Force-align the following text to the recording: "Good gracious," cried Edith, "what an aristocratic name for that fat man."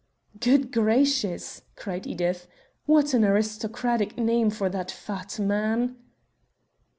"Good 0.39 0.71
gracious," 0.71 1.61
cried 1.75 2.07
Edith, 2.07 2.47
"what 2.87 3.13
an 3.13 3.23
aristocratic 3.23 4.17
name 4.17 4.49
for 4.49 4.67
that 4.67 4.89
fat 4.89 5.37
man." 5.37 5.95